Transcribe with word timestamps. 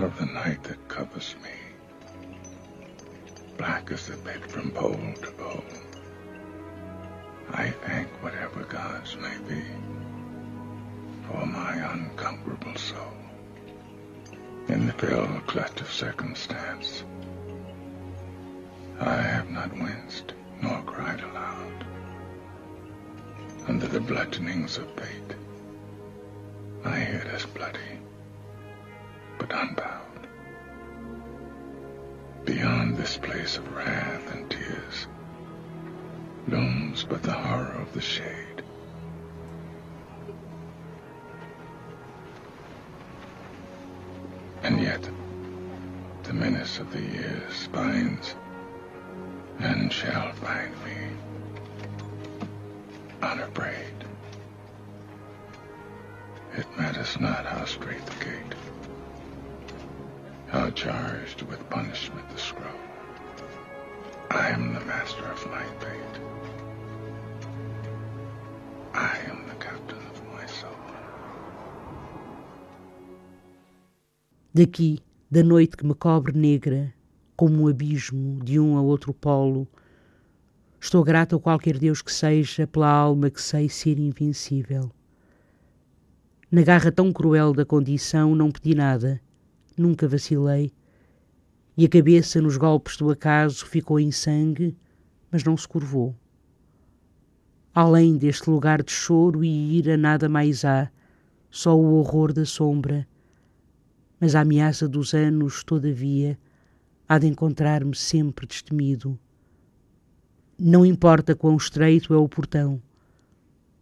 Out 0.00 0.06
of 0.06 0.18
the 0.18 0.32
night 0.32 0.62
that 0.62 0.88
covers 0.88 1.34
me, 1.44 1.50
black 3.58 3.90
as 3.92 4.06
the 4.06 4.16
pit 4.16 4.42
from 4.50 4.70
pole 4.70 4.98
to 5.20 5.30
pole. 5.32 5.62
I 7.52 7.68
thank 7.68 8.08
whatever 8.22 8.64
gods 8.64 9.14
may 9.16 9.36
be 9.46 9.62
for 11.28 11.44
my 11.44 11.74
unconquerable 11.92 12.76
soul. 12.76 13.12
In 14.68 14.86
the 14.86 14.94
pale 14.94 15.38
clutch 15.46 15.82
of 15.82 15.92
circumstance, 15.92 17.04
I 19.00 19.20
have 19.20 19.50
not 19.50 19.70
winced 19.78 20.32
nor 20.62 20.80
cried 20.84 21.20
aloud. 21.20 21.84
Under 23.68 23.86
the 23.86 24.00
bludgeonings 24.00 24.78
of 24.78 24.90
fate, 24.92 25.36
my 26.82 26.96
head 26.96 27.26
is 27.34 27.44
bloody 27.44 28.00
but 29.50 29.60
unbound. 29.60 30.26
Beyond 32.44 32.96
this 32.96 33.16
place 33.16 33.56
of 33.56 33.74
wrath 33.74 34.32
and 34.32 34.50
tears 34.50 35.06
looms 36.48 37.04
but 37.08 37.22
the 37.22 37.32
horror 37.32 37.76
of 37.80 37.92
the 37.92 38.00
shade. 38.00 38.62
And 44.62 44.80
yet, 44.80 45.08
the 46.24 46.32
menace 46.32 46.78
of 46.78 46.92
the 46.92 47.00
years 47.00 47.68
binds 47.72 48.34
and 49.58 49.92
shall 49.92 50.32
bind 50.42 50.74
me 50.84 50.96
unafraid. 53.22 53.94
It 56.56 56.66
matters 56.76 57.18
not 57.20 57.46
how 57.46 57.64
straight 57.64 58.04
the 58.06 58.24
gate 58.24 58.54
how 60.50 60.68
charged 60.70 61.42
with 61.42 61.60
punishment 61.70 62.28
the 62.28 62.38
scroll. 62.38 62.66
I 64.32 64.50
am 64.50 64.74
the 64.74 64.84
master 64.84 65.24
of 65.30 65.46
my 65.46 65.64
fate. 65.78 66.20
I 68.92 69.16
am 69.30 69.46
the 69.46 69.54
captain 69.64 70.02
of 70.10 70.20
my 70.34 70.46
soul. 70.46 70.70
Daqui, 74.52 74.98
da 75.30 75.44
noite 75.44 75.76
que 75.76 75.86
me 75.86 75.94
cobre 75.94 76.36
negra, 76.36 76.92
como 77.36 77.62
um 77.62 77.68
abismo 77.68 78.42
de 78.42 78.58
um 78.58 78.76
a 78.76 78.82
outro 78.82 79.14
polo, 79.14 79.68
estou 80.80 81.04
grato 81.04 81.36
a 81.36 81.40
qualquer 81.40 81.78
Deus 81.78 82.02
que 82.02 82.12
seja 82.12 82.66
pela 82.66 82.90
alma 82.90 83.30
que 83.30 83.40
sei 83.40 83.68
ser 83.68 84.00
invencível. 84.00 84.90
Na 86.50 86.62
garra 86.62 86.90
tão 86.90 87.12
cruel 87.12 87.52
da 87.52 87.64
condição 87.64 88.34
não 88.34 88.50
pedi 88.50 88.74
nada 88.74 89.20
nunca 89.80 90.06
vacilei, 90.06 90.72
e 91.76 91.84
a 91.84 91.88
cabeça 91.88 92.40
nos 92.40 92.56
golpes 92.56 92.96
do 92.96 93.10
acaso 93.10 93.64
ficou 93.64 93.98
em 93.98 94.12
sangue, 94.12 94.76
mas 95.30 95.42
não 95.42 95.56
se 95.56 95.66
curvou. 95.66 96.14
Além 97.74 98.16
deste 98.18 98.50
lugar 98.50 98.82
de 98.82 98.92
choro 98.92 99.44
e 99.44 99.78
ira 99.78 99.96
nada 99.96 100.28
mais 100.28 100.64
há, 100.64 100.90
só 101.50 101.76
o 101.76 101.94
horror 101.94 102.32
da 102.32 102.44
sombra, 102.44 103.08
mas 104.20 104.34
a 104.34 104.40
ameaça 104.40 104.86
dos 104.86 105.14
anos, 105.14 105.64
todavia, 105.64 106.38
há 107.08 107.18
de 107.18 107.26
encontrar-me 107.26 107.96
sempre 107.96 108.46
destemido. 108.46 109.18
Não 110.58 110.84
importa 110.84 111.34
quão 111.34 111.56
estreito 111.56 112.12
é 112.12 112.16
o 112.18 112.28
portão, 112.28 112.82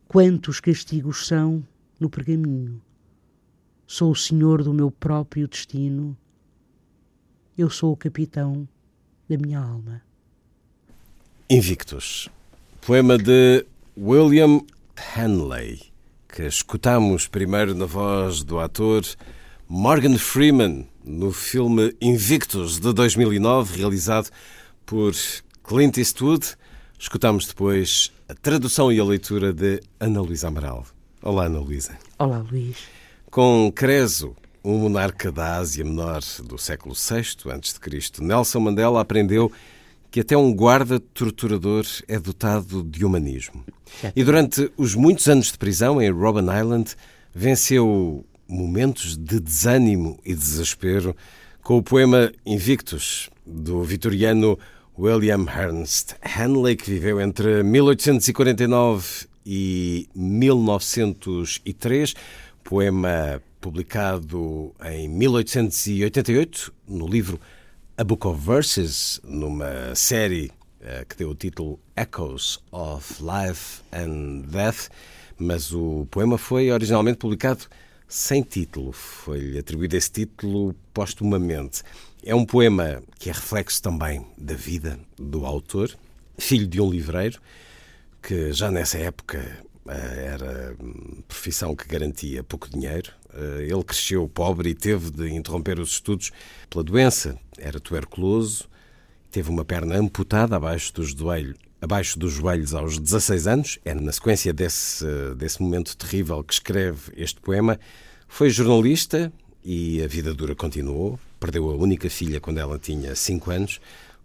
quantos 0.07 0.61
castigos 0.61 1.27
são 1.27 1.67
no 1.99 2.09
pergaminho. 2.09 2.81
Sou 3.91 4.11
o 4.11 4.15
senhor 4.15 4.63
do 4.63 4.75
meu 4.75 4.91
próprio 4.91 5.49
destino. 5.49 6.15
Eu 7.57 7.71
sou 7.71 7.91
o 7.91 7.97
capitão 7.97 8.69
da 9.27 9.39
minha 9.39 9.59
alma. 9.59 10.03
Invictus, 11.49 12.29
poema 12.83 13.17
de 13.17 13.65
William 13.97 14.61
Hanley, 15.17 15.81
que 16.29 16.43
escutamos 16.43 17.27
primeiro 17.27 17.75
na 17.75 17.87
voz 17.87 18.45
do 18.45 18.61
ator 18.61 19.03
Morgan 19.67 20.19
Freeman 20.19 20.87
no 21.03 21.33
filme 21.33 21.97
Invictus 21.99 22.79
de 22.79 22.93
2009, 22.93 23.79
realizado 23.79 24.29
por 24.85 25.15
Clint 25.65 25.97
Eastwood. 25.97 26.47
Escutamos 26.99 27.47
depois 27.47 28.13
a 28.29 28.35
tradução 28.35 28.93
e 28.93 29.01
a 29.01 29.05
leitura 29.05 29.51
de 29.51 29.81
Ana 29.99 30.21
Luísa 30.21 30.49
Amaral. 30.49 30.85
Olá, 31.23 31.47
Ana 31.47 31.61
Luísa. 31.61 31.99
Olá, 32.19 32.41
Luís. 32.51 32.98
Com 33.31 33.71
Creso, 33.71 34.35
um 34.65 34.79
monarca 34.79 35.31
da 35.31 35.57
Ásia 35.57 35.85
Menor 35.85 36.23
do 36.45 36.57
século 36.57 36.95
VI 36.95 37.51
a.C., 37.51 38.23
Nelson 38.23 38.59
Mandela 38.59 39.03
aprendeu 39.03 39.53
que 40.11 40.21
até 40.21 40.35
um 40.35 40.51
guarda 40.53 40.99
torturador 40.99 41.85
é 42.09 42.19
dotado 42.19 42.83
de 42.83 43.05
humanismo. 43.05 43.63
E 44.17 44.25
durante 44.25 44.73
os 44.79 44.95
muitos 44.95 45.29
anos 45.29 45.53
de 45.53 45.59
prisão 45.59 46.01
em 46.01 46.11
Robben 46.11 46.45
Island, 46.45 46.97
venceu 47.35 48.25
momentos 48.49 49.15
de 49.15 49.39
desânimo 49.39 50.19
e 50.25 50.35
desespero 50.35 51.15
com 51.63 51.77
o 51.77 51.83
poema 51.83 52.33
Invictus, 52.47 53.29
do 53.47 53.83
vitoriano 53.83 54.59
William 54.99 55.45
Ernst 55.55 56.15
Hanley, 56.23 56.77
que 56.77 56.91
viveu 56.91 57.21
entre 57.21 57.63
1849 57.63 59.27
e 59.45 60.09
1903 60.15 62.15
poema 62.69 63.43
publicado 63.63 64.75
em 64.85 65.09
1888 65.09 66.71
no 66.87 67.09
livro 67.09 67.41
A 67.97 68.05
Book 68.05 68.27
of 68.27 68.45
Verses, 68.45 69.19
numa 69.25 69.95
série 69.95 70.53
uh, 70.83 71.07
que 71.09 71.17
deu 71.17 71.31
o 71.31 71.35
título 71.35 71.81
Echoes 71.97 72.59
of 72.71 73.23
Life 73.23 73.81
and 73.91 74.43
Death, 74.51 74.91
mas 75.39 75.73
o 75.73 76.07
poema 76.11 76.37
foi 76.37 76.71
originalmente 76.71 77.17
publicado 77.17 77.65
sem 78.07 78.43
título, 78.43 78.93
foi-lhe 78.93 79.59
atribuído 79.59 79.97
esse 79.97 80.11
título 80.11 80.75
postumamente. 80.93 81.83
É 82.23 82.35
um 82.35 82.45
poema 82.45 83.03
que 83.19 83.31
é 83.31 83.33
reflexo 83.33 83.81
também 83.81 84.27
da 84.37 84.53
vida 84.53 85.01
do 85.17 85.47
autor, 85.47 85.91
filho 86.37 86.67
de 86.67 86.83
um 86.83 86.91
livreiro, 86.91 87.41
que 88.23 88.53
já 88.53 88.71
nessa 88.71 88.99
época 88.99 89.39
eh, 89.39 89.69
era 89.93 90.77
hum, 90.81 91.23
profissão 91.27 91.75
que 91.75 91.87
garantia 91.89 92.43
pouco 92.43 92.69
dinheiro. 92.69 93.13
Eh, 93.33 93.69
ele 93.71 93.85
cresceu 93.85 94.29
pobre 94.29 94.71
e 94.71 94.75
teve 94.75 95.11
de 95.11 95.33
interromper 95.33 95.79
os 95.79 95.93
estudos 95.93 96.31
pela 96.69 96.85
doença. 96.85 97.39
Era 97.57 97.81
tuberculoso, 97.81 98.69
teve 99.31 99.51
uma 99.51 99.65
perna 99.65 99.97
amputada 99.97 100.57
abaixo 100.57 100.93
dos 100.93 101.15
joelhos, 101.15 101.57
abaixo 101.81 102.19
dos 102.19 102.33
joelhos 102.33 102.75
aos 102.75 102.99
16 102.99 103.47
anos. 103.47 103.79
É 103.85 103.95
na 103.95 104.13
sequência 104.13 104.53
desse, 104.53 105.05
desse 105.37 105.63
momento 105.63 105.97
terrível 105.97 106.43
que 106.43 106.55
escreve 106.55 107.13
este 107.17 107.41
poema. 107.41 107.79
Foi 108.27 108.51
jornalista 108.51 109.33
e 109.65 110.03
a 110.03 110.07
vida 110.07 110.35
dura 110.35 110.55
continuou. 110.55 111.19
Perdeu 111.41 111.71
a 111.71 111.75
única 111.75 112.11
filha 112.11 112.41
quando 112.41 112.59
ela 112.59 112.79
tinha 112.79 113.15
5 113.15 113.51
anos. 113.51 113.81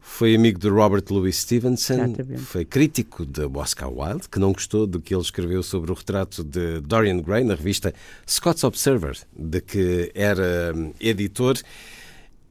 Foi 0.05 0.35
amigo 0.35 0.59
de 0.59 0.67
Robert 0.67 1.05
Louis 1.09 1.35
Stevenson, 1.35 1.93
Exatamente. 1.93 2.41
foi 2.41 2.65
crítico 2.65 3.25
de 3.25 3.45
Oscar 3.45 3.91
Wilde, 3.91 4.27
que 4.29 4.37
não 4.37 4.51
gostou 4.51 4.85
do 4.85 4.99
que 4.99 5.15
ele 5.15 5.21
escreveu 5.21 5.63
sobre 5.63 5.91
o 5.91 5.95
retrato 5.95 6.43
de 6.43 6.81
Dorian 6.81 7.19
Gray 7.19 7.43
na 7.43 7.55
revista 7.55 7.93
Scott's 8.29 8.63
Observer, 8.63 9.17
de 9.35 9.61
que 9.61 10.11
era 10.13 10.73
hum, 10.75 10.93
editor, 10.99 11.57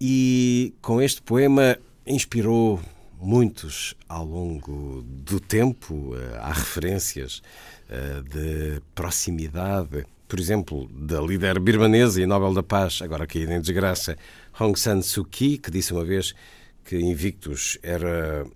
e 0.01 0.75
com 0.81 1.01
este 1.01 1.21
poema 1.23 1.79
inspirou 2.07 2.81
muitos 3.21 3.95
ao 4.09 4.25
longo 4.25 5.05
do 5.07 5.39
tempo. 5.39 6.17
Eh, 6.17 6.39
há 6.41 6.53
referências 6.53 7.43
eh, 7.89 8.23
de 8.29 8.83
proximidade, 8.95 10.05
por 10.27 10.41
exemplo, 10.41 10.89
da 10.91 11.21
líder 11.21 11.61
birmanesa 11.61 12.21
e 12.21 12.27
Nobel 12.27 12.55
da 12.55 12.63
Paz, 12.63 13.01
agora 13.03 13.27
caída 13.27 13.55
em 13.55 13.61
desgraça, 13.61 14.17
Aung 14.59 14.77
San 14.77 15.03
Suu 15.03 15.25
Kyi, 15.25 15.59
que 15.59 15.71
disse 15.71 15.93
uma 15.93 16.05
vez 16.05 16.35
que 16.85 16.97
Invictus 16.97 17.79
era 17.83 18.47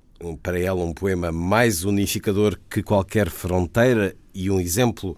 para 0.42 0.58
ela 0.58 0.82
um 0.84 0.92
poema 0.92 1.30
mais 1.30 1.84
unificador 1.84 2.58
que 2.70 2.82
qualquer 2.82 3.30
fronteira 3.30 4.14
e 4.34 4.50
um 4.50 4.60
exemplo 4.60 5.16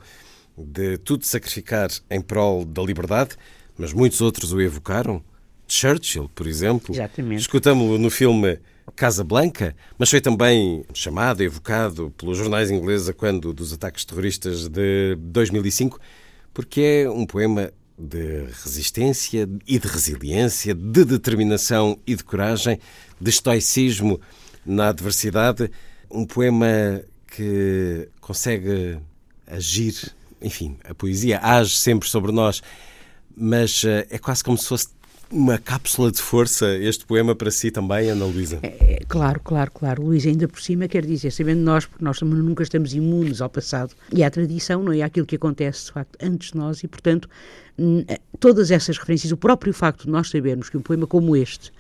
de 0.56 0.98
tudo 0.98 1.24
sacrificar 1.24 1.88
em 2.10 2.20
prol 2.20 2.64
da 2.64 2.82
liberdade, 2.82 3.36
mas 3.76 3.92
muitos 3.92 4.20
outros 4.20 4.52
o 4.52 4.60
evocaram. 4.60 5.22
Churchill, 5.68 6.30
por 6.34 6.46
exemplo. 6.46 6.94
Exatamente. 6.94 7.40
Escutamos-lo 7.40 7.98
no 7.98 8.10
filme 8.10 8.58
Casa 8.96 9.22
Blanca, 9.22 9.76
mas 9.98 10.10
foi 10.10 10.20
também 10.20 10.84
chamado, 10.94 11.42
evocado 11.42 12.10
pelos 12.16 12.38
jornais 12.38 12.70
ingleses 12.70 13.14
quando 13.16 13.52
dos 13.52 13.72
ataques 13.72 14.04
terroristas 14.04 14.66
de 14.66 15.14
2005, 15.20 16.00
porque 16.54 17.04
é 17.04 17.10
um 17.10 17.26
poema 17.26 17.70
de 17.98 18.44
resistência 18.62 19.48
e 19.66 19.78
de 19.78 19.88
resiliência, 19.88 20.74
de 20.74 21.04
determinação 21.04 21.98
e 22.06 22.14
de 22.14 22.22
coragem, 22.22 22.78
de 23.20 23.30
estoicismo 23.30 24.20
na 24.64 24.88
adversidade. 24.88 25.70
Um 26.10 26.24
poema 26.24 27.02
que 27.26 28.08
consegue 28.20 28.98
agir, 29.46 30.12
enfim, 30.40 30.78
a 30.84 30.94
poesia 30.94 31.40
age 31.42 31.76
sempre 31.76 32.08
sobre 32.08 32.30
nós, 32.30 32.62
mas 33.36 33.82
eh, 33.84 34.06
é 34.10 34.18
quase 34.18 34.44
como 34.44 34.56
se 34.56 34.66
fosse 34.66 34.88
uma 35.30 35.58
cápsula 35.58 36.10
de 36.10 36.20
força 36.20 36.76
este 36.76 37.04
poema 37.04 37.34
para 37.34 37.50
si 37.50 37.70
também, 37.70 38.10
Ana 38.10 38.24
Luísa? 38.24 38.60
É, 38.62 38.94
é, 38.94 39.00
claro, 39.06 39.40
claro, 39.40 39.70
claro. 39.70 40.02
Luís, 40.02 40.26
ainda 40.26 40.48
por 40.48 40.60
cima 40.60 40.88
quer 40.88 41.04
dizer, 41.04 41.30
sabendo 41.30 41.60
nós, 41.60 41.86
porque 41.86 42.04
nós 42.04 42.20
nunca 42.22 42.62
estamos 42.62 42.94
imunes 42.94 43.40
ao 43.40 43.48
passado 43.50 43.94
e 44.12 44.24
à 44.24 44.30
tradição, 44.30 44.82
não 44.82 44.92
é 44.92 45.02
aquilo 45.02 45.26
que 45.26 45.36
acontece 45.36 45.86
de 45.86 45.92
facto 45.92 46.16
antes 46.22 46.52
de 46.52 46.58
nós 46.58 46.82
e, 46.82 46.88
portanto, 46.88 47.28
eh, 48.08 48.20
todas 48.40 48.70
essas 48.70 48.96
referências, 48.96 49.30
o 49.30 49.36
próprio 49.36 49.72
facto 49.72 50.04
de 50.04 50.10
nós 50.10 50.30
sabermos 50.30 50.68
que 50.68 50.76
um 50.76 50.82
poema 50.82 51.06
como 51.06 51.36
este 51.36 51.72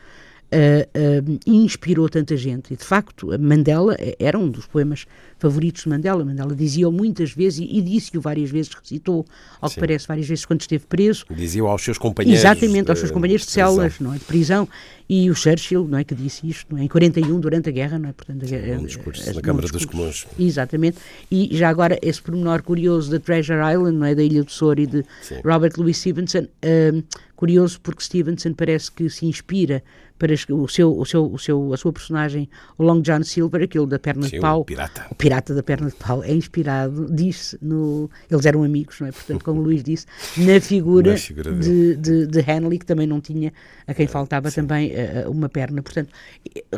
uh, 0.52 1.30
uh, 1.30 1.38
inspirou 1.46 2.08
tanta 2.08 2.36
gente. 2.36 2.72
E, 2.72 2.76
de 2.76 2.84
facto, 2.84 3.28
Mandela 3.38 3.96
era 4.18 4.38
um 4.38 4.48
dos 4.48 4.66
poemas 4.66 5.06
favoritos 5.38 5.82
de 5.82 5.88
Mandela. 5.88 6.24
Mandela 6.24 6.54
dizia-o 6.54 6.92
muitas 6.92 7.32
vezes 7.32 7.60
e, 7.60 7.78
e 7.78 7.82
disse-o 7.82 8.20
várias 8.20 8.50
vezes, 8.50 8.72
recitou, 8.72 9.24
ao 9.60 9.68
que 9.68 9.74
Sim. 9.74 9.80
parece, 9.80 10.06
várias 10.06 10.26
vezes 10.26 10.44
quando 10.44 10.60
esteve 10.60 10.84
preso. 10.86 11.24
Dizia-o 11.30 11.66
aos 11.66 11.82
seus 11.82 11.98
companheiros. 11.98 12.40
Exatamente, 12.40 12.90
aos 12.90 12.98
seus 12.98 13.10
companheiros 13.10 13.42
de, 13.42 13.48
de 13.48 13.54
células, 13.54 14.00
não 14.00 14.12
é, 14.14 14.18
de 14.18 14.24
prisão. 14.24 14.68
E 15.08 15.30
o 15.30 15.34
Churchill, 15.34 15.88
não 15.88 15.98
é, 15.98 16.04
que 16.04 16.14
disse 16.14 16.46
isto, 16.46 16.66
não 16.70 16.78
é, 16.78 16.84
em 16.84 16.88
41, 16.88 17.40
durante 17.40 17.70
a 17.70 17.72
guerra, 17.72 17.98
não 17.98 18.10
é? 18.10 18.12
Portanto, 18.12 18.44
um 18.44 18.84
discurso 18.84 19.34
na 19.34 19.40
Câmara 19.40 19.66
dos 19.66 19.84
Comuns. 19.86 20.26
Exatamente. 20.38 20.98
E 21.30 21.48
já 21.56 21.70
agora, 21.70 21.98
esse 22.02 22.20
pormenor 22.20 22.62
curioso 22.62 23.10
da 23.10 23.18
Treasure 23.18 23.60
Island, 23.72 23.96
não 23.96 24.04
é, 24.04 24.14
da 24.14 24.22
Ilha 24.22 24.42
do 24.42 24.46
Tesouro 24.46 24.80
e 24.80 24.86
de 24.86 25.04
Sim. 25.22 25.36
Robert 25.42 25.72
Louis 25.78 25.96
Stevenson, 25.96 26.40
uh, 26.42 27.02
curioso 27.34 27.80
porque 27.80 28.02
Stevenson 28.02 28.52
parece 28.52 28.92
que 28.92 29.08
se 29.08 29.24
inspira 29.24 29.82
para 30.18 30.34
o 30.34 30.68
seu, 30.68 30.98
o 30.98 31.06
seu, 31.06 31.32
o 31.32 31.38
seu, 31.38 31.72
a 31.72 31.76
sua 31.76 31.92
personagem, 31.92 32.48
o 32.76 32.82
Long 32.82 33.00
John 33.00 33.22
Silver, 33.22 33.62
aquele 33.62 33.86
da 33.86 33.98
perna 33.98 34.24
Sim, 34.24 34.36
de 34.36 34.40
pau. 34.40 34.60
O 34.60 34.64
pirata. 34.64 35.06
O 35.10 35.14
pirata 35.14 35.54
da 35.54 35.62
perna 35.62 35.88
de 35.88 35.94
pau 35.94 36.24
é 36.24 36.32
inspirado, 36.32 37.06
disse 37.10 37.56
no. 37.62 38.10
Eles 38.30 38.44
eram 38.44 38.64
amigos, 38.64 39.00
não 39.00 39.06
é? 39.06 39.12
Portanto, 39.12 39.44
como 39.44 39.60
o 39.60 39.62
Luís 39.62 39.82
disse, 39.82 40.06
na 40.36 40.60
figura, 40.60 41.12
na 41.12 41.18
figura 41.18 41.52
de, 41.52 41.96
de, 41.96 42.26
de, 42.26 42.40
Henley, 42.40 42.78
que 42.78 42.86
também 42.86 43.06
não 43.06 43.20
tinha, 43.20 43.52
a 43.86 43.94
quem 43.94 44.06
faltava 44.06 44.50
Sim. 44.50 44.62
também 44.62 44.92
uh, 44.92 45.30
uma 45.30 45.48
perna. 45.48 45.82
Portanto, 45.82 46.12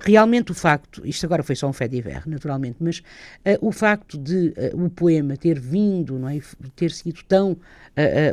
realmente 0.03 0.53
o 0.53 0.55
facto, 0.55 1.01
isto 1.07 1.25
agora 1.25 1.43
foi 1.43 1.57
só 1.57 1.67
um 1.67 1.73
fait 1.73 1.89
divers, 1.89 2.27
naturalmente, 2.27 2.77
mas 2.79 2.99
uh, 2.99 3.67
o 3.67 3.73
facto 3.73 4.19
de 4.19 4.53
uh, 4.75 4.85
o 4.85 4.91
poema 4.91 5.37
ter 5.37 5.59
vindo, 5.59 6.19
não 6.19 6.29
é? 6.29 6.41
Ter 6.77 6.91
sido 6.91 7.21
tão 7.27 7.57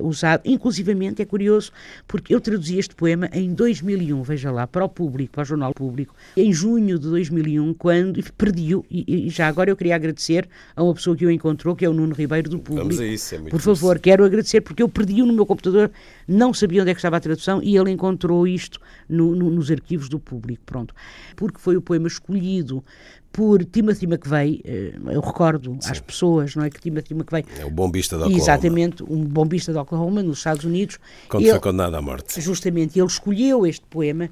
usado, 0.01 0.43
inclusivamente 0.45 1.21
é 1.21 1.25
curioso, 1.25 1.73
porque 2.07 2.33
eu 2.33 2.39
traduzi 2.39 2.77
este 2.77 2.95
poema 2.95 3.27
em 3.33 3.53
2001, 3.53 4.23
veja 4.23 4.49
lá, 4.49 4.65
para 4.65 4.85
o 4.85 4.89
público, 4.97 5.33
para 5.33 5.43
o 5.43 5.45
Jornal 5.45 5.73
Público, 5.75 6.15
em 6.35 6.51
junho 6.51 6.97
de 6.97 7.07
2001, 7.07 7.75
quando 7.75 8.19
perdi-o, 8.35 8.83
e, 8.89 9.27
e, 9.27 9.29
já 9.29 9.47
agora 9.47 9.69
eu 9.69 9.77
queria 9.77 9.95
agradecer 9.95 10.49
a 10.75 10.81
uma 10.81 10.95
pessoa 10.95 11.15
que 11.15 11.23
o 11.23 11.29
encontrou, 11.29 11.75
que 11.75 11.85
é 11.85 11.89
o 11.89 11.93
Nuno 11.93 12.15
Ribeiro 12.15 12.49
do 12.49 12.57
Público. 12.57 12.87
Vamos 12.87 12.99
a 12.99 13.05
isso, 13.05 13.35
é 13.35 13.37
muito 13.37 13.51
Por 13.51 13.61
favor, 13.61 13.95
isso. 13.95 14.01
quero 14.01 14.25
agradecer, 14.25 14.61
porque 14.61 14.81
eu 14.81 14.89
perdi-o 14.89 15.27
no 15.27 15.33
meu 15.33 15.45
computador, 15.45 15.91
não 16.27 16.51
sabia 16.51 16.81
onde 16.81 16.89
é 16.89 16.93
que 16.95 16.99
estava 16.99 17.17
a 17.17 17.19
tradução, 17.19 17.61
e 17.61 17.77
ele 17.77 17.91
encontrou 17.91 18.47
isto 18.47 18.79
no, 19.07 19.35
no, 19.35 19.51
nos 19.51 19.69
arquivos 19.69 20.09
do 20.09 20.19
Público, 20.19 20.63
pronto. 20.65 20.95
Porque 21.35 21.59
foi 21.59 21.77
o 21.77 21.81
poema 21.81 22.07
escolhido 22.07 22.83
por 23.31 23.63
Timothy 23.63 24.07
McVeigh, 24.07 24.61
eh, 24.65 24.93
eu 25.11 25.21
recordo 25.21 25.77
Sim. 25.79 25.91
às 25.91 25.99
pessoas, 25.99 26.55
não 26.55 26.63
é, 26.63 26.71
que 26.71 26.81
Timothy 26.81 27.13
McVeigh... 27.13 27.45
É 27.59 27.65
o 27.65 27.69
bombista 27.69 28.15
de 28.15 28.23
Oklahoma. 28.23 28.43
Exatamente, 28.43 29.03
um 29.03 29.23
bombista 29.23 29.71
de 29.71 29.77
Oklahoma, 29.77 30.23
nos 30.23 30.39
Estados 30.39 30.63
Unidos. 30.63 30.97
Quando 31.29 31.43
ele, 31.43 31.51
foi 31.51 31.59
condenado 31.59 31.95
à 31.95 32.01
morte. 32.01 32.41
Justamente, 32.41 32.97
ele 32.97 33.07
escolheu 33.07 33.67
este 33.67 33.85
poema 33.85 34.31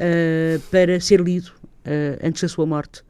uh, 0.00 0.60
para 0.70 1.00
ser 1.00 1.20
lido 1.20 1.52
uh, 1.86 2.18
antes 2.22 2.42
da 2.42 2.48
sua 2.48 2.66
morte. 2.66 3.04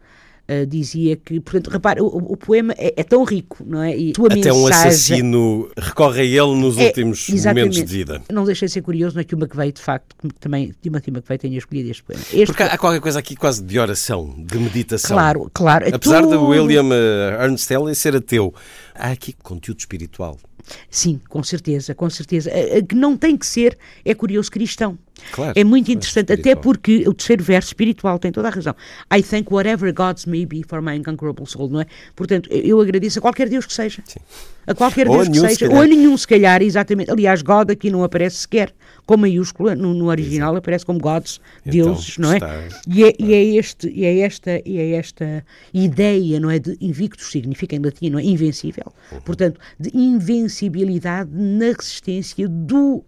Uh, 0.49 0.65
dizia 0.65 1.17
que, 1.17 1.41
portanto, 1.41 1.69
repare, 1.69 2.00
o, 2.00 2.06
o 2.06 2.37
poema 2.37 2.73
é, 2.79 2.94
é, 2.97 3.03
tão 3.03 3.25
rico, 3.25 3.65
não 3.67 3.83
é? 3.83 3.99
E 3.99 4.12
Até 4.12 4.37
mensagem, 4.37 4.53
um 4.53 4.67
assassino 4.69 5.71
recorre 5.77 6.21
a 6.21 6.25
ele 6.25 6.55
nos 6.55 6.79
é, 6.79 6.87
últimos 6.87 7.29
momentos 7.29 7.77
de 7.79 7.85
vida. 7.85 8.23
Não 8.33 8.44
deixei 8.44 8.69
de 8.69 8.73
ser 8.73 8.83
curioso, 8.83 9.17
não 9.17 9.23
é 9.23 9.25
que 9.25 9.35
o 9.35 9.38
McVeigh, 9.38 9.73
de 9.73 9.81
facto, 9.81 10.15
também 10.38 10.73
Timothy 10.81 11.11
McVeigh 11.11 11.38
tenha 11.38 11.59
escolhido 11.59 11.91
este 11.91 12.05
poema. 12.05 12.23
Este 12.33 12.47
Porque 12.47 12.62
há 12.62 12.79
qualquer 12.79 13.00
coisa 13.00 13.19
aqui 13.19 13.35
quase 13.35 13.61
de 13.61 13.77
oração, 13.77 14.37
de 14.38 14.56
meditação. 14.56 15.17
Claro, 15.17 15.50
claro. 15.53 15.85
É 15.85 15.93
Apesar 15.93 16.23
tudo... 16.23 16.31
de 16.31 16.37
William 16.37 16.91
Ernst 17.43 17.69
Ellis 17.69 17.99
ser 17.99 18.15
ateu, 18.15 18.55
há 18.94 19.11
aqui 19.11 19.33
conteúdo 19.33 19.81
espiritual. 19.81 20.38
Sim, 20.88 21.21
com 21.29 21.43
certeza, 21.43 21.93
com 21.93 22.09
certeza. 22.09 22.53
Que 22.88 22.94
não 22.94 23.17
tem 23.17 23.37
que 23.37 23.47
ser, 23.47 23.77
é 24.05 24.15
curioso, 24.15 24.49
cristão. 24.49 24.97
Claro, 25.32 25.52
é 25.54 25.64
muito 25.64 25.90
interessante, 25.90 26.32
até 26.32 26.54
porque 26.54 27.08
o 27.08 27.14
terceiro 27.14 27.42
verso 27.42 27.68
espiritual 27.68 28.18
tem 28.18 28.30
toda 28.30 28.48
a 28.48 28.50
razão. 28.50 28.74
I 29.14 29.22
thank 29.22 29.52
whatever 29.52 29.92
gods 29.92 30.26
may 30.26 30.46
be 30.46 30.62
for 30.66 30.80
my 30.80 30.98
unconquerable 30.98 31.46
soul, 31.46 31.68
não 31.68 31.80
é? 31.80 31.86
Portanto, 32.14 32.48
eu 32.50 32.80
agradeço 32.80 33.18
a 33.18 33.22
qualquer 33.22 33.48
Deus 33.48 33.66
que 33.66 33.72
seja. 33.72 34.02
Sim. 34.04 34.20
A 34.66 34.74
qualquer 34.74 35.08
Deus 35.08 35.28
que 35.28 35.38
seja. 35.38 35.54
Se 35.54 35.64
ou 35.66 35.80
a 35.80 35.86
nenhum, 35.86 36.16
se 36.16 36.26
calhar, 36.26 36.60
exatamente. 36.60 37.10
Aliás, 37.10 37.40
God 37.42 37.70
aqui 37.70 37.90
não 37.90 38.02
aparece 38.02 38.36
sequer 38.36 38.72
com 39.06 39.16
maiúscula, 39.16 39.76
no, 39.76 39.94
no 39.94 40.06
original 40.08 40.48
Exato. 40.48 40.58
aparece 40.58 40.84
como 40.84 40.98
gods, 40.98 41.40
então, 41.60 41.70
deuses, 41.70 42.18
não 42.18 42.32
é? 42.32 42.38
E 42.88 43.04
é, 43.04 43.12
e 43.18 43.34
é, 43.34 43.44
este, 43.56 43.88
e 43.88 44.04
é, 44.04 44.18
esta, 44.18 44.60
e 44.64 44.78
é 44.78 44.90
esta 44.92 45.44
ideia, 45.72 46.40
não 46.40 46.50
é? 46.50 46.58
De 46.58 46.76
invictus 46.80 47.30
significa 47.30 47.76
em 47.76 47.78
latim, 47.78 48.10
não 48.10 48.18
é? 48.18 48.24
Invencível. 48.24 48.92
Uhum. 49.12 49.20
Portanto, 49.20 49.60
de 49.78 49.96
invencibilidade 49.96 51.30
na 51.32 51.66
resistência 51.66 52.49
do 52.49 53.04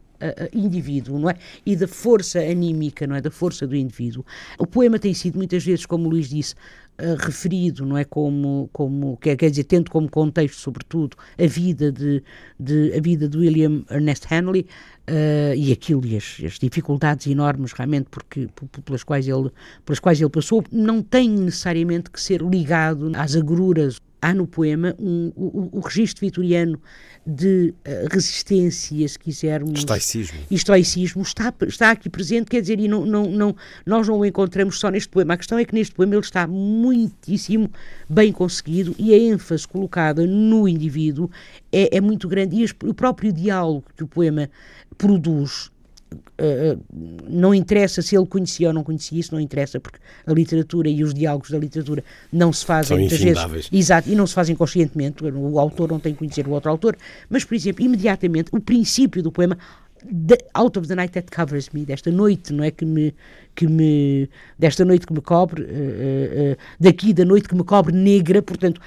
indivíduo, 0.52 1.18
não 1.18 1.30
é? 1.30 1.34
E 1.64 1.76
da 1.76 1.88
força 1.88 2.40
anímica, 2.40 3.06
não 3.06 3.16
é? 3.16 3.20
Da 3.20 3.30
força 3.30 3.66
do 3.66 3.76
indivíduo. 3.76 4.25
O 4.58 4.66
poema 4.66 4.98
tem 4.98 5.14
sido 5.14 5.37
muitas 5.37 5.64
vezes, 5.64 5.87
como 5.87 6.06
o 6.06 6.10
Luís 6.10 6.28
disse, 6.28 6.54
uh, 7.00 7.14
referido, 7.18 7.87
não 7.87 7.96
é? 7.96 8.04
Como, 8.04 8.68
como 8.72 9.16
quer, 9.18 9.37
quer 9.37 9.50
dizer, 9.50 9.64
tendo 9.64 9.90
como 9.90 10.10
contexto, 10.10 10.60
sobretudo, 10.60 11.16
a 11.38 11.46
vida 11.46 11.90
de, 11.92 12.22
de 12.58 12.92
a 12.96 13.00
vida 13.00 13.28
de 13.28 13.38
William 13.38 13.84
Ernest 13.90 14.26
Henley, 14.32 14.66
Uh, 15.08 15.56
e 15.56 15.72
aquilo 15.72 16.04
e 16.04 16.18
as, 16.18 16.37
as, 16.44 16.58
dificuldades 16.58 17.26
enormes 17.26 17.72
realmente 17.72 18.08
porque, 18.10 18.46
pelas, 18.84 19.02
quais 19.02 19.26
ele, 19.26 19.50
pelas 19.82 19.98
quais 19.98 20.20
ele 20.20 20.28
passou, 20.28 20.62
não 20.70 21.00
tem 21.00 21.30
necessariamente 21.30 22.10
que 22.10 22.20
ser 22.20 22.42
ligado 22.42 23.10
às 23.14 23.34
agruras. 23.34 24.02
Há 24.20 24.34
no 24.34 24.46
poema 24.46 24.94
um, 24.98 25.32
o, 25.37 25.78
o 25.78 25.80
registro 25.80 26.26
vitoriano 26.26 26.80
de 27.26 27.75
uh, 27.87 28.08
resistência, 28.10 29.06
se 29.06 29.18
quisermos. 29.18 29.80
Estoicismo. 29.80 30.38
E 30.50 30.54
estoicismo 30.54 31.22
está, 31.22 31.52
está 31.66 31.90
aqui 31.90 32.08
presente, 32.08 32.46
quer 32.46 32.60
dizer, 32.60 32.80
e 32.80 32.88
não, 32.88 33.04
não, 33.04 33.30
não, 33.30 33.56
nós 33.84 34.08
não 34.08 34.18
o 34.18 34.25
encontramos 34.25 34.80
só 34.80 34.90
neste 34.90 35.08
poema. 35.08 35.34
A 35.34 35.37
questão 35.37 35.58
é 35.58 35.64
que 35.64 35.75
neste 35.75 35.94
poema 35.94 36.14
ele 36.14 36.25
está 36.25 36.46
muitíssimo 36.46 37.70
bem 38.08 38.32
conseguido 38.32 38.94
e 38.98 39.12
a 39.12 39.18
ênfase 39.18 39.68
colocada 39.68 40.26
no 40.26 40.66
indivíduo 40.66 41.30
é, 41.70 41.96
é 41.96 42.00
muito 42.00 42.26
grande. 42.28 42.56
E 42.56 42.66
o 42.88 42.94
próprio 42.94 43.32
diálogo 43.32 43.84
que 43.96 44.04
o 44.04 44.08
poema 44.08 44.50
produz 44.96 45.70
Uh, 46.14 46.80
não 47.28 47.52
interessa 47.52 48.00
se 48.00 48.16
ele 48.16 48.26
conhecia 48.26 48.68
ou 48.68 48.72
não 48.72 48.84
conhecia, 48.84 49.18
isso 49.18 49.34
não 49.34 49.40
interessa, 49.40 49.80
porque 49.80 49.98
a 50.26 50.32
literatura 50.32 50.88
e 50.88 51.02
os 51.02 51.12
diálogos 51.12 51.50
da 51.50 51.58
literatura 51.58 52.02
não 52.32 52.52
se 52.52 52.64
fazem 52.64 52.88
São 52.88 52.98
muitas 52.98 53.18
vezes. 53.18 53.68
Exato, 53.72 54.08
e 54.08 54.14
não 54.14 54.26
se 54.26 54.34
fazem 54.34 54.54
conscientemente. 54.54 55.24
O 55.24 55.58
autor 55.58 55.90
não 55.90 55.98
tem 55.98 56.12
que 56.12 56.20
conhecer 56.20 56.46
o 56.46 56.50
outro 56.50 56.70
autor, 56.70 56.96
mas, 57.28 57.44
por 57.44 57.54
exemplo, 57.54 57.84
imediatamente, 57.84 58.50
o 58.52 58.60
princípio 58.60 59.22
do 59.22 59.32
poema. 59.32 59.58
The, 60.00 60.38
out 60.54 60.78
of 60.78 60.86
the 60.86 60.94
night 60.94 61.12
that 61.14 61.28
covers 61.28 61.70
me, 61.70 61.84
desta 61.84 62.08
noite, 62.08 62.52
não 62.52 62.62
é 62.62 62.70
que 62.70 62.84
me, 62.84 63.12
que 63.56 63.66
me 63.66 64.30
desta 64.56 64.84
noite 64.84 65.04
que 65.04 65.12
me 65.12 65.20
cobre, 65.20 65.62
uh, 65.62 65.66
uh, 65.66 66.56
daqui 66.78 67.12
da 67.12 67.24
noite 67.24 67.48
que 67.48 67.54
me 67.56 67.64
cobre 67.64 67.92
negra, 67.92 68.40
portanto, 68.40 68.80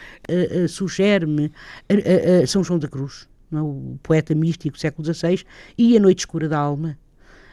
sugere-me 0.69 1.51
São 2.47 2.63
João 2.63 2.79
da 2.79 2.87
Cruz, 2.87 3.27
é? 3.53 3.61
o 3.61 3.99
poeta 4.01 4.33
místico 4.33 4.77
do 4.77 4.79
século 4.79 5.13
XVI, 5.13 5.43
e 5.77 5.97
A 5.97 5.99
Noite 5.99 6.19
Escura 6.19 6.47
da 6.47 6.57
Alma, 6.57 6.97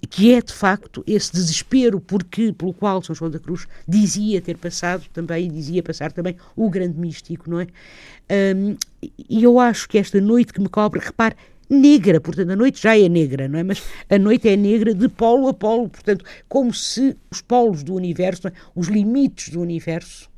que 0.07 0.33
é 0.33 0.41
de 0.41 0.53
facto 0.53 1.03
esse 1.07 1.33
desespero 1.33 2.01
porque, 2.01 2.53
pelo 2.53 2.73
qual 2.73 3.03
São 3.03 3.15
João 3.15 3.31
da 3.31 3.39
Cruz 3.39 3.67
dizia 3.87 4.41
ter 4.41 4.57
passado 4.57 5.05
também, 5.13 5.51
dizia 5.51 5.83
passar 5.83 6.13
também 6.13 6.37
o 6.55 6.71
grande 6.71 6.99
místico, 6.99 7.51
não 7.51 7.61
é? 7.61 7.67
Um, 8.55 8.77
e 9.29 9.43
eu 9.43 9.59
acho 9.59 9.89
que 9.89 9.99
esta 9.99 10.21
noite 10.21 10.53
que 10.53 10.61
me 10.61 10.69
cobre, 10.69 11.01
repare, 11.01 11.35
negra, 11.69 12.21
portanto 12.21 12.51
a 12.51 12.57
noite 12.57 12.83
já 12.83 12.97
é 12.97 13.09
negra, 13.09 13.49
não 13.49 13.59
é? 13.59 13.63
Mas 13.63 13.83
a 14.09 14.19
noite 14.19 14.49
é 14.49 14.57
negra 14.57 14.95
de 14.95 15.09
polo 15.09 15.49
a 15.49 15.55
polo, 15.55 15.89
portanto, 15.89 16.25
como 16.49 16.73
se 16.73 17.17
os 17.31 17.41
polos 17.41 17.83
do 17.83 17.95
universo, 17.95 18.49
é? 18.49 18.53
os 18.75 18.89
limites 18.89 19.51
do 19.51 19.61
universo, 19.61 20.29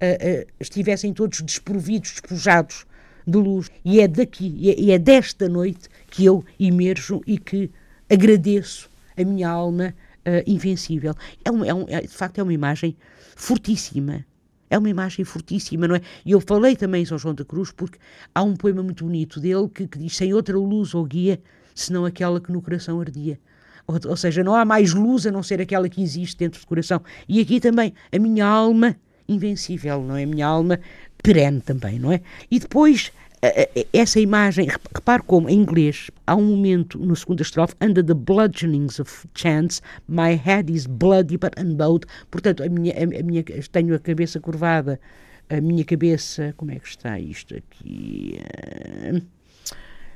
uh, 0.00 0.42
uh, 0.42 0.46
estivessem 0.60 1.12
todos 1.12 1.40
desprovidos, 1.40 2.12
despojados 2.12 2.86
de 3.26 3.36
luz. 3.36 3.70
E 3.84 4.00
é 4.00 4.08
daqui, 4.08 4.54
e 4.56 4.70
é, 4.70 4.80
e 4.80 4.90
é 4.90 4.98
desta 4.98 5.48
noite 5.48 5.88
que 6.10 6.24
eu 6.24 6.44
emerjo 6.58 7.20
e 7.26 7.38
que 7.38 7.70
agradeço 8.10 8.87
a 9.18 9.24
minha 9.24 9.48
alma 9.48 9.94
uh, 10.20 10.42
invencível. 10.46 11.14
É, 11.44 11.50
um, 11.50 11.64
é, 11.64 11.74
um, 11.74 11.84
é, 11.88 12.00
de 12.02 12.08
facto, 12.08 12.38
é 12.38 12.42
uma 12.42 12.52
imagem 12.52 12.96
fortíssima. 13.36 14.24
É 14.70 14.76
uma 14.76 14.90
imagem 14.90 15.24
fortíssima, 15.24 15.88
não 15.88 15.96
é? 15.96 16.02
E 16.24 16.32
eu 16.32 16.40
falei 16.40 16.76
também 16.76 17.02
em 17.02 17.06
São 17.06 17.16
João 17.16 17.34
da 17.34 17.44
Cruz 17.44 17.70
porque 17.72 17.98
há 18.34 18.42
um 18.42 18.54
poema 18.54 18.82
muito 18.82 19.04
bonito 19.04 19.40
dele 19.40 19.68
que, 19.68 19.86
que 19.86 19.98
diz: 19.98 20.16
Sem 20.16 20.34
outra 20.34 20.56
luz 20.58 20.94
ou 20.94 21.04
guia, 21.04 21.40
senão 21.74 22.04
aquela 22.04 22.40
que 22.40 22.52
no 22.52 22.60
coração 22.60 23.00
ardia. 23.00 23.40
Ou, 23.86 23.98
ou, 24.10 24.16
seja, 24.16 24.44
não 24.44 24.54
há 24.54 24.66
mais 24.66 24.92
luz 24.92 25.26
a 25.26 25.30
não 25.30 25.42
ser 25.42 25.62
aquela 25.62 25.88
que 25.88 26.02
existe 26.02 26.36
dentro 26.36 26.60
do 26.60 26.66
coração. 26.66 27.00
E 27.26 27.40
aqui 27.40 27.58
também, 27.58 27.94
a 28.12 28.18
minha 28.18 28.44
alma 28.44 28.94
invencível, 29.26 30.02
não 30.02 30.16
é? 30.16 30.24
A 30.24 30.26
minha 30.26 30.46
alma 30.46 30.78
perene 31.22 31.60
também, 31.62 31.98
não 31.98 32.12
é? 32.12 32.20
E 32.50 32.58
depois 32.58 33.10
essa 33.92 34.18
imagem, 34.18 34.68
repare 34.94 35.22
como 35.22 35.48
em 35.48 35.60
inglês 35.60 36.10
há 36.26 36.34
um 36.34 36.44
momento 36.44 36.98
no 36.98 37.14
segundo 37.14 37.40
estrofe, 37.40 37.74
under 37.80 38.04
the 38.04 38.14
bludgeonings 38.14 38.98
of 38.98 39.28
chance, 39.34 39.80
my 40.08 40.34
head 40.34 40.72
is 40.72 40.86
bloody 40.86 41.36
but 41.36 41.52
unbowed. 41.58 42.06
Portanto, 42.30 42.62
a 42.62 42.68
minha, 42.68 42.94
a, 42.94 43.22
minha, 43.22 43.44
tenho 43.70 43.94
a 43.94 43.98
cabeça 43.98 44.40
curvada, 44.40 45.00
a 45.48 45.60
minha 45.60 45.84
cabeça, 45.84 46.52
como 46.56 46.72
é 46.72 46.78
que 46.78 46.88
está 46.88 47.18
isto 47.18 47.54
aqui? 47.56 48.38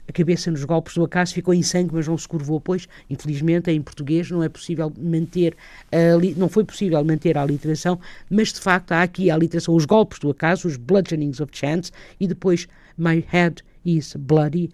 A 0.09 0.13
cabeça 0.13 0.51
nos 0.51 0.65
golpes 0.65 0.95
do 0.95 1.05
acaso 1.05 1.33
ficou 1.33 1.55
em 1.55 1.63
sangue, 1.63 1.95
mas 1.95 2.09
não 2.09 2.19
se 2.19 2.27
curvou, 2.27 2.61
pois, 2.61 2.89
infelizmente, 3.09 3.71
em 3.71 3.81
português 3.81 4.29
não 4.31 4.43
é 4.43 4.49
possível 4.49 4.93
manter, 4.99 5.57
a, 5.93 6.19
não 6.37 6.49
foi 6.49 6.65
possível 6.65 7.03
manter 7.05 7.39
a 7.39 7.47
literação, 7.47 8.01
mas 8.29 8.53
de 8.53 8.61
facto 8.61 8.93
há 8.93 9.03
aqui 9.03 9.31
a 9.31 9.37
literação, 9.37 9.75
os 9.75 9.85
golpes 9.85 10.19
do 10.19 10.29
acaso, 10.29 10.67
os 10.67 10.77
bludgeonings 10.77 11.41
of 11.41 11.57
chance, 11.57 11.93
e 12.19 12.27
depois 12.27 12.67
My 12.97 13.25
head 13.29 13.63
is 13.85 14.15
bloody, 14.17 14.71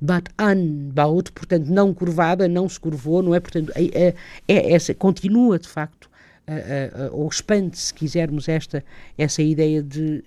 but 0.00 0.28
unbowed, 0.38 1.32
portanto, 1.32 1.68
não 1.68 1.94
curvada, 1.94 2.48
não 2.48 2.68
se 2.68 2.78
curvou, 2.78 3.22
não 3.22 3.34
é? 3.34 3.40
Portanto, 3.40 3.72
é, 3.74 4.14
é, 4.48 4.74
é 4.74 4.94
continua 4.94 5.58
de 5.58 5.68
facto, 5.68 6.10
uh, 6.48 7.12
uh, 7.12 7.16
ou 7.16 7.28
expande, 7.28 7.78
se 7.78 7.94
quisermos, 7.94 8.48
esta, 8.48 8.84
essa 9.16 9.42
ideia 9.42 9.82
de, 9.82 10.24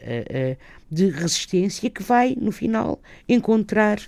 de 0.90 1.10
resistência 1.10 1.90
que 1.90 2.02
vai, 2.02 2.38
no 2.40 2.52
final, 2.52 3.00
encontrar 3.28 4.00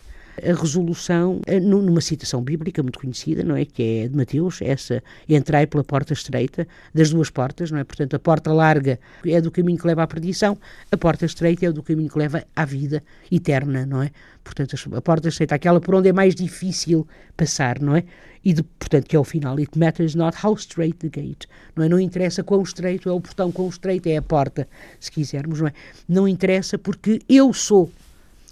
a 0.43 0.53
resolução 0.53 1.41
eh, 1.45 1.59
numa 1.59 2.01
citação 2.01 2.41
bíblica 2.41 2.83
muito 2.83 2.99
conhecida, 2.99 3.43
não 3.43 3.55
é? 3.55 3.65
Que 3.65 4.01
é 4.03 4.07
de 4.07 4.15
Mateus, 4.15 4.61
essa 4.61 5.03
entrai 5.27 5.65
pela 5.65 5.83
porta 5.83 6.13
estreita, 6.13 6.67
das 6.93 7.09
duas 7.09 7.29
portas, 7.29 7.71
não 7.71 7.79
é? 7.79 7.83
Portanto, 7.83 8.15
a 8.15 8.19
porta 8.19 8.53
larga 8.53 8.99
é 9.25 9.41
do 9.41 9.51
caminho 9.51 9.77
que 9.77 9.87
leva 9.87 10.03
à 10.03 10.07
perdição, 10.07 10.57
a 10.91 10.97
porta 10.97 11.25
estreita 11.25 11.65
é 11.65 11.71
do 11.71 11.81
caminho 11.81 12.09
que 12.09 12.17
leva 12.17 12.43
à 12.55 12.65
vida 12.65 13.03
eterna, 13.31 13.85
não 13.85 14.03
é? 14.03 14.11
Portanto, 14.43 14.75
a 14.95 15.01
porta 15.01 15.27
estreita, 15.27 15.55
aquela 15.55 15.81
por 15.81 15.95
onde 15.95 16.09
é 16.09 16.13
mais 16.13 16.33
difícil 16.33 17.07
passar, 17.35 17.81
não 17.81 17.95
é? 17.95 18.03
E, 18.45 18.53
de, 18.53 18.63
portanto, 18.63 19.07
que 19.07 19.15
é 19.15 19.19
o 19.19 19.23
final. 19.23 19.57
It 19.57 19.77
matters 19.77 20.15
not 20.15 20.37
how 20.45 20.53
straight 20.53 20.97
the 20.97 21.09
gate. 21.09 21.45
Não, 21.75 21.83
é? 21.83 21.89
não 21.89 21.99
interessa 21.99 22.43
quão 22.43 22.61
estreito 22.61 23.09
é 23.09 23.11
o 23.11 23.19
portão, 23.19 23.51
quão 23.51 23.67
estreito 23.67 24.07
é 24.07 24.15
a 24.15 24.21
porta, 24.21 24.67
se 24.99 25.11
quisermos, 25.11 25.59
não 25.59 25.67
é? 25.67 25.73
Não 26.07 26.27
interessa 26.27 26.77
porque 26.77 27.19
eu 27.27 27.51
sou 27.51 27.91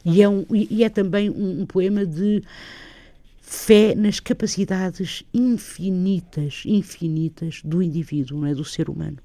e 0.06 0.22
é, 0.22 0.30
um, 0.30 0.46
e 0.52 0.84
é 0.84 0.90
também 0.90 1.32
um, 1.32 1.62
um 1.62 1.66
poema 1.66 2.06
de 2.06 2.44
fé 3.42 3.96
nas 3.96 4.20
capacidades 4.20 5.24
infinitas, 5.34 6.62
infinitas 6.66 7.62
do 7.64 7.82
indivíduo, 7.82 8.40
não 8.40 8.48
é? 8.48 8.54
Do 8.54 8.64
ser 8.64 8.90
humano. 8.90 9.18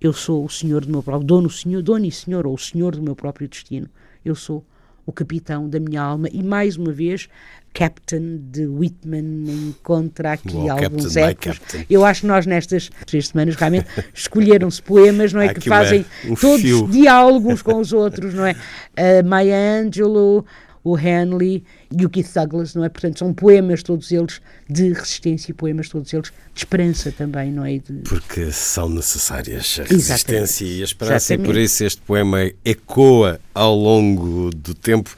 Eu 0.00 0.12
sou 0.12 0.44
o 0.44 0.48
senhor 0.48 0.84
do 0.84 0.90
meu 0.90 1.02
próprio, 1.02 1.26
dono, 1.26 1.50
senhor, 1.50 1.82
dono 1.82 2.06
e 2.06 2.10
senhor, 2.10 2.46
ou 2.46 2.54
o 2.54 2.58
senhor 2.58 2.94
do 2.94 3.02
meu 3.02 3.14
próprio 3.14 3.48
destino. 3.48 3.88
Eu 4.24 4.34
sou 4.34 4.64
o 5.08 5.12
capitão 5.12 5.66
da 5.66 5.80
minha 5.80 6.02
alma 6.02 6.28
e 6.30 6.42
mais 6.42 6.76
uma 6.76 6.92
vez 6.92 7.30
Captain 7.72 8.42
de 8.50 8.66
Whitman 8.66 9.46
encontra 9.48 10.32
aqui 10.32 10.68
alguns 10.68 11.16
ecos. 11.16 11.58
Eu 11.88 12.04
acho 12.04 12.20
que 12.22 12.26
nós 12.26 12.44
nestas 12.44 12.90
três 13.06 13.28
semanas 13.28 13.56
realmente 13.56 13.86
escolheram-se 14.12 14.82
poemas, 14.82 15.32
não 15.32 15.40
é? 15.40 15.54
que 15.54 15.66
fazem 15.66 16.04
todos 16.38 16.60
fio. 16.60 16.86
diálogos 16.88 17.62
com 17.62 17.78
os 17.78 17.90
outros, 17.94 18.34
não 18.34 18.44
é? 18.44 18.52
Uh, 18.52 19.26
Maya 19.26 19.80
Angelou, 19.80 20.44
o 20.88 20.98
Henley 20.98 21.62
e 21.90 22.04
o 22.04 22.10
Keith 22.10 22.32
Douglas, 22.34 22.74
não 22.74 22.84
é? 22.84 22.88
Portanto, 22.88 23.18
são 23.18 23.32
poemas 23.32 23.82
todos 23.82 24.10
eles 24.10 24.40
de 24.68 24.92
resistência, 24.92 25.54
poemas 25.54 25.88
todos 25.88 26.12
eles 26.12 26.28
de 26.54 26.60
esperança 26.60 27.12
também, 27.12 27.52
não 27.52 27.64
é? 27.64 27.78
De... 27.78 28.02
Porque 28.08 28.50
são 28.52 28.88
necessárias 28.88 29.78
a 29.80 29.84
resistência 29.84 30.64
Exatamente. 30.64 30.64
e 30.64 30.80
a 30.80 30.84
esperança, 30.84 31.32
Exatamente. 31.34 31.44
e 31.44 31.52
por 31.52 31.60
isso 31.60 31.84
este 31.84 32.00
poema 32.02 32.50
ecoa 32.64 33.40
ao 33.54 33.74
longo 33.74 34.50
do 34.50 34.74
tempo, 34.74 35.16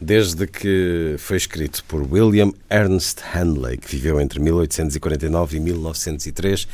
desde 0.00 0.46
que 0.46 1.14
foi 1.18 1.36
escrito 1.36 1.84
por 1.84 2.02
William 2.12 2.52
Ernst 2.70 3.20
Henley, 3.34 3.78
que 3.78 3.88
viveu 3.88 4.20
entre 4.20 4.40
1849 4.40 5.56
e 5.56 5.60
1903, 5.60 6.66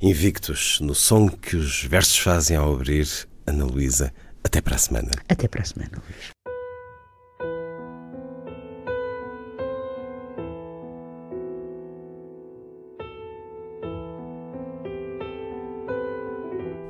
invictos 0.00 0.78
no 0.80 0.94
som 0.94 1.28
que 1.28 1.56
os 1.56 1.82
versos 1.84 2.18
fazem 2.18 2.56
ao 2.56 2.72
abrir. 2.72 3.08
Ana 3.48 3.64
Luísa, 3.64 4.12
até 4.44 4.60
para 4.60 4.76
a 4.76 4.78
semana. 4.78 5.10
Até 5.26 5.48
para 5.48 5.62
a 5.62 5.64
semana, 5.64 5.90
Luís. 5.94 6.37